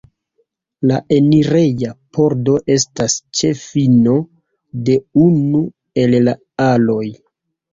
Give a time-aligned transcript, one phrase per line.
[0.91, 4.17] La enireja pordo estas ĉe fino
[4.89, 5.63] de unu
[6.07, 6.37] el la
[6.71, 7.05] aloj.